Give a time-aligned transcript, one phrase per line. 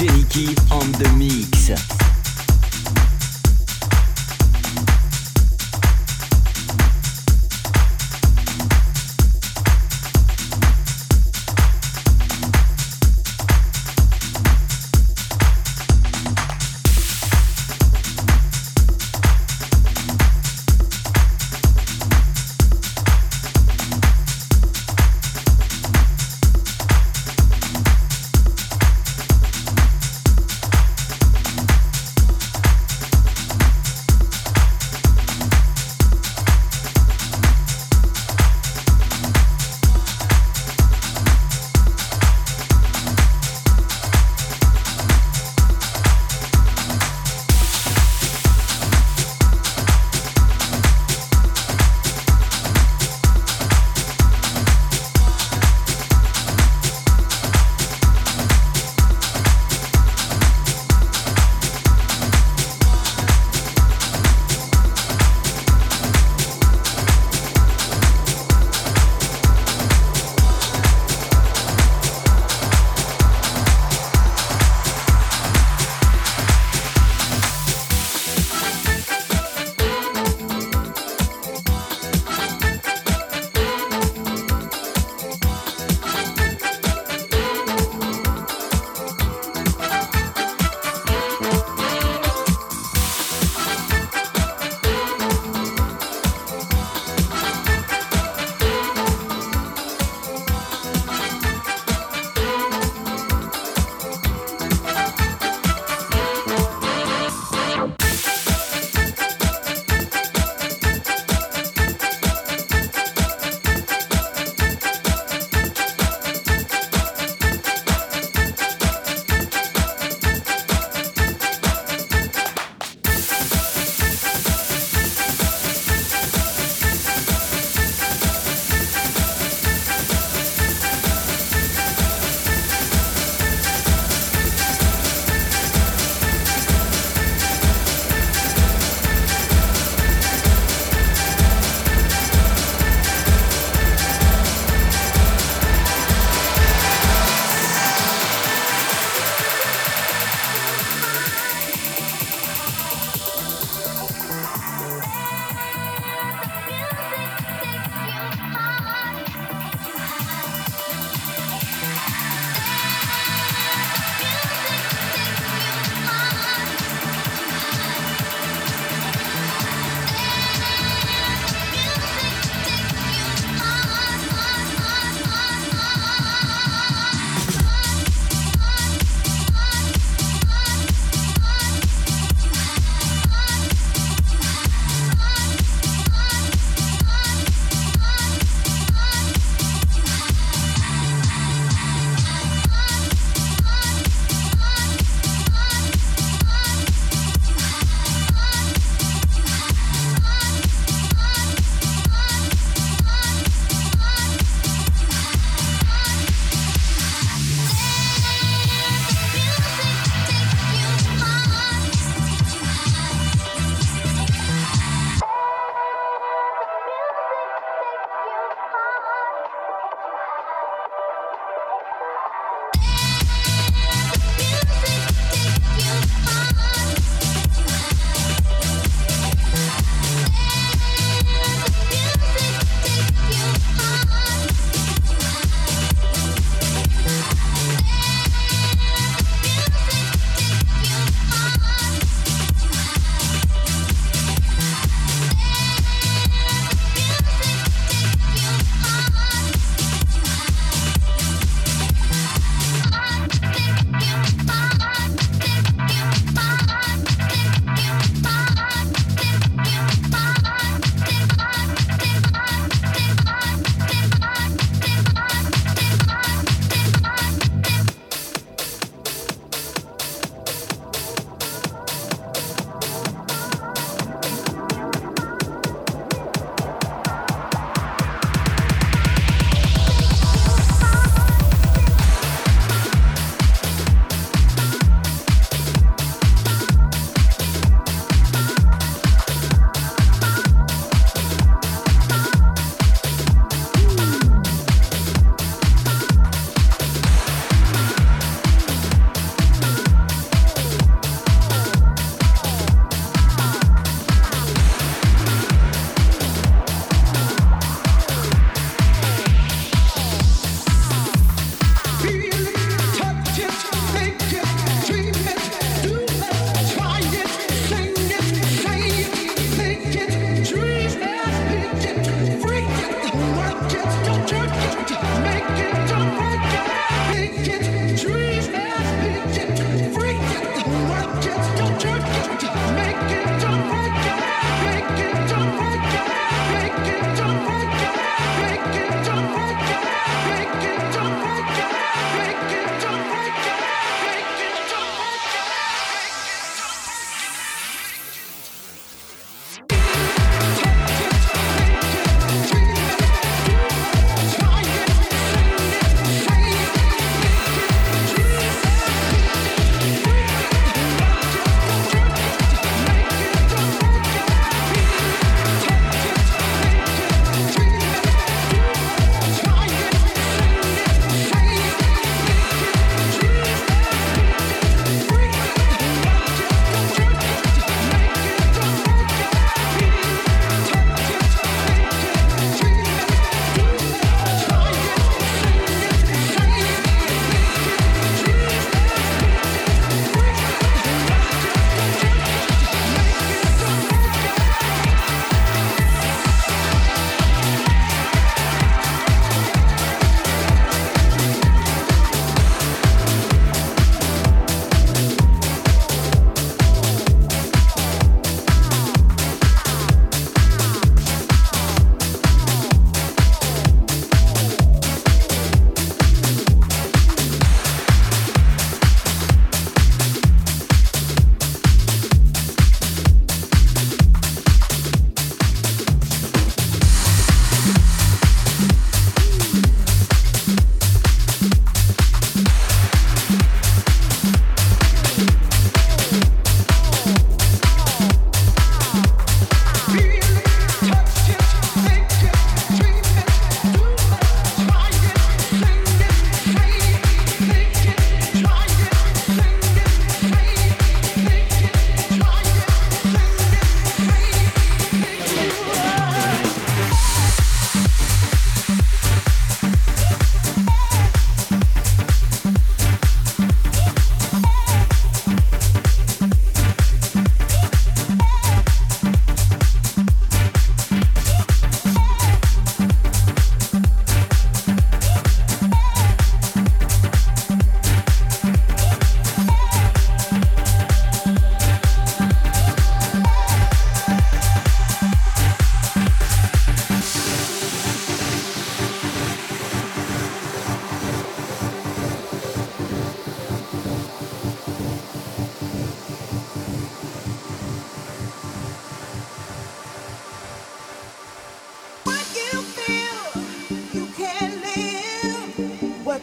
[0.00, 2.09] Jenny Key on the mix.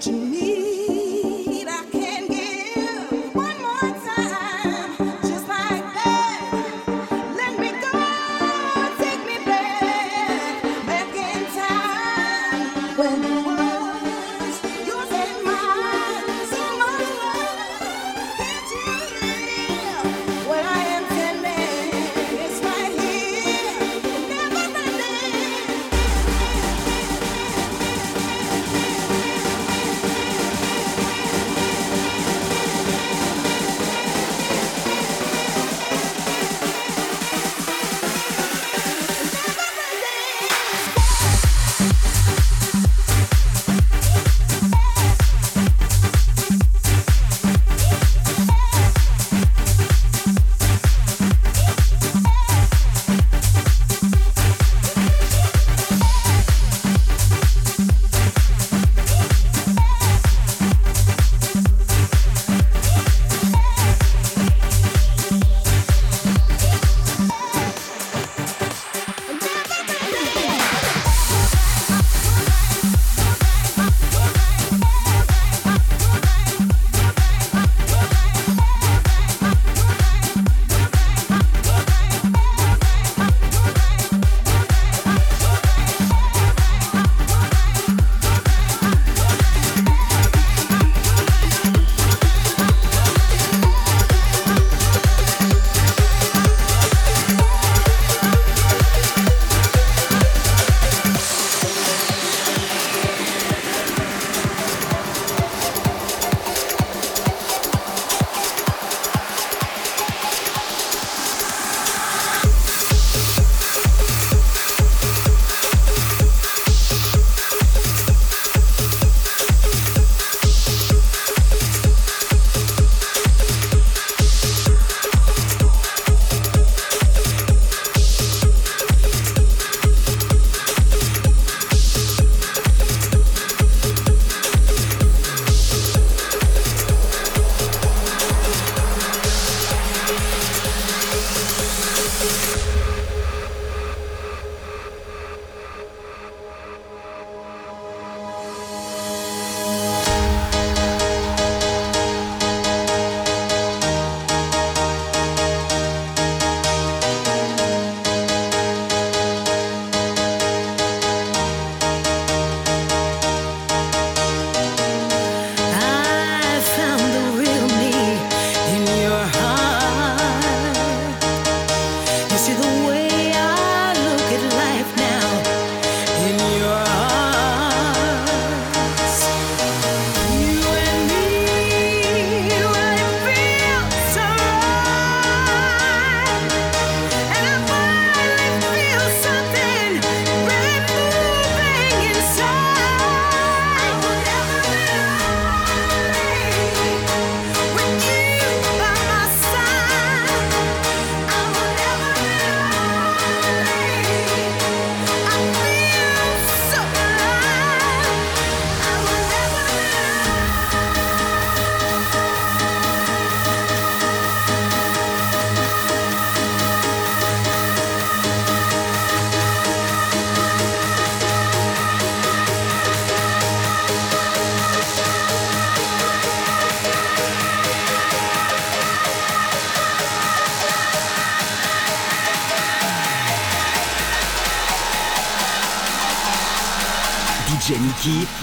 [0.02, 0.27] To.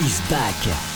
[0.01, 0.94] Is back.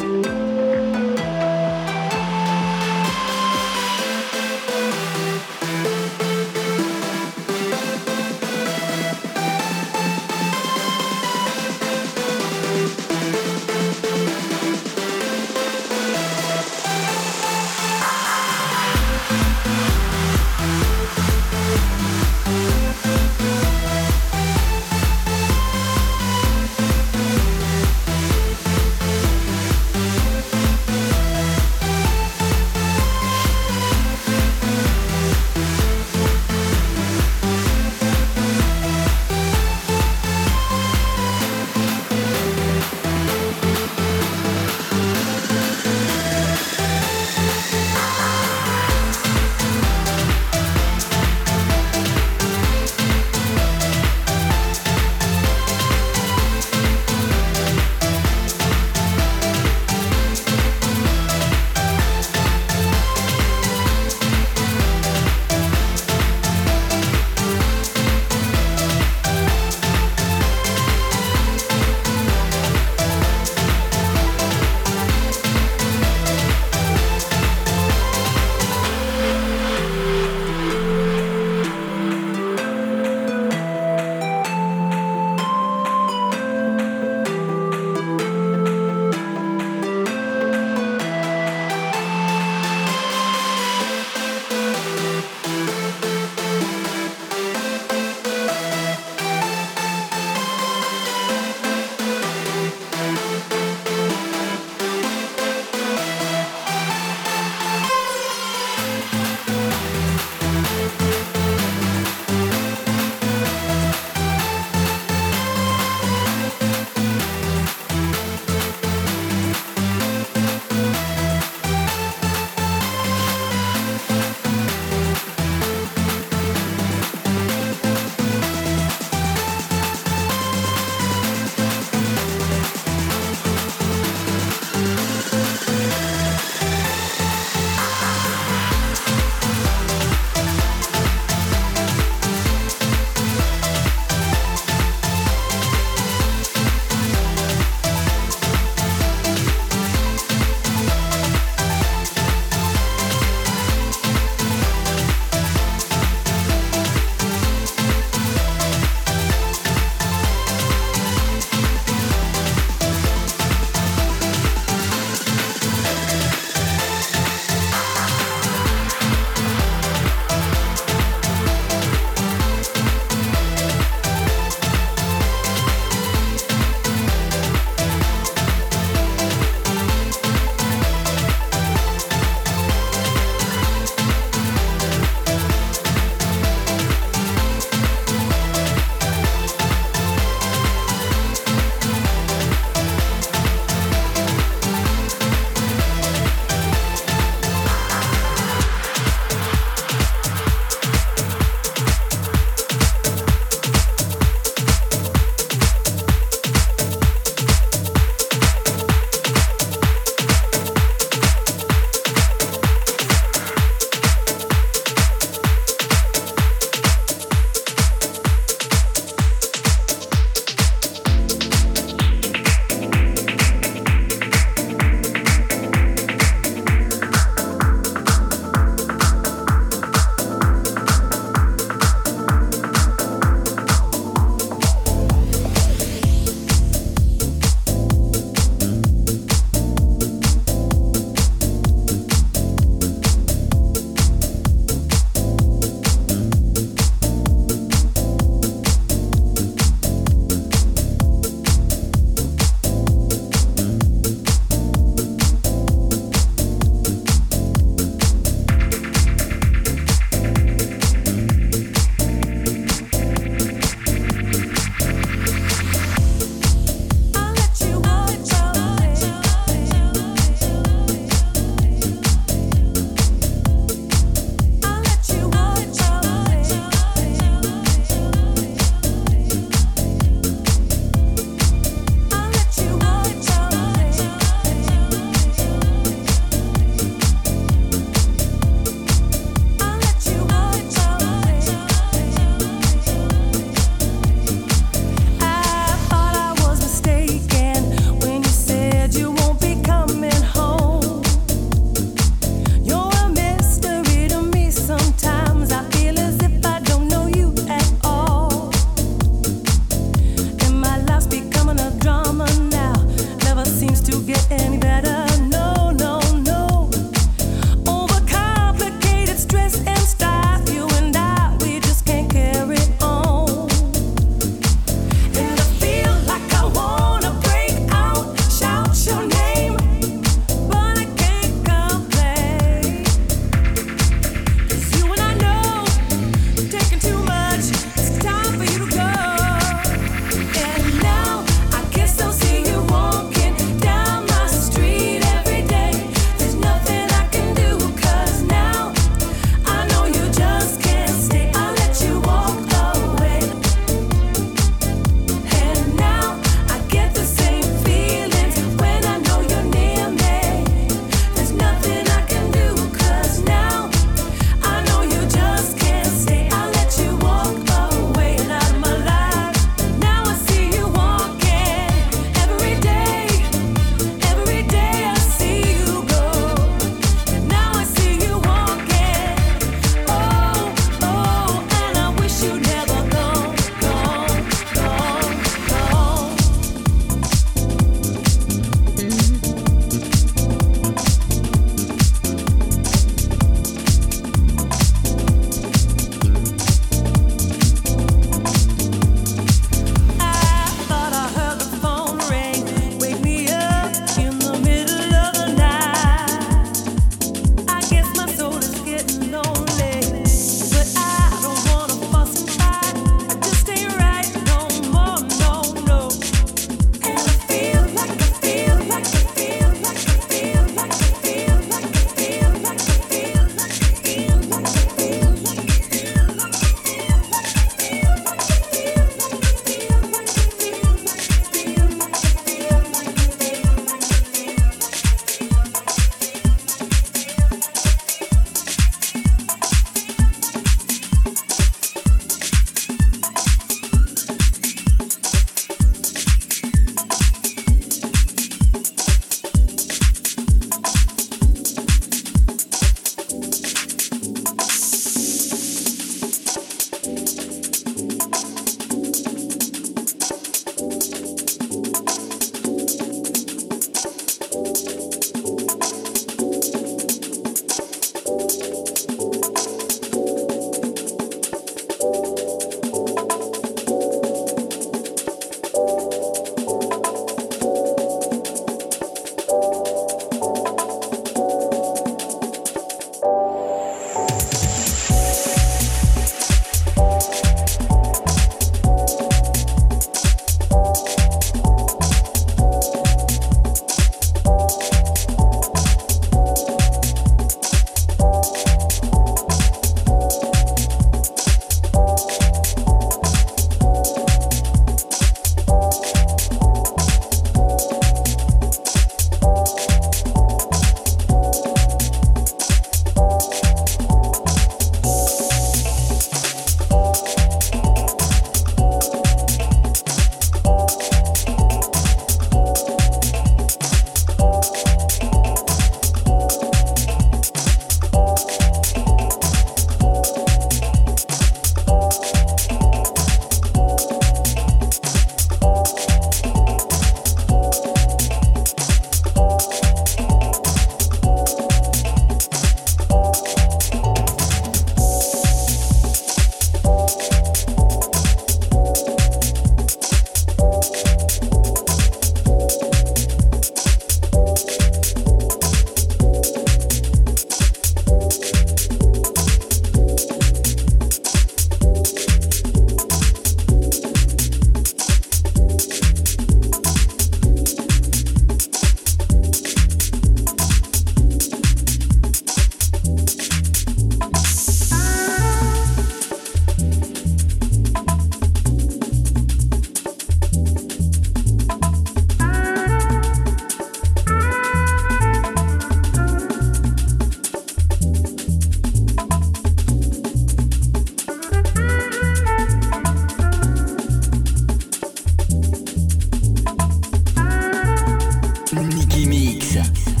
[598.53, 600.00] Nicky Mix.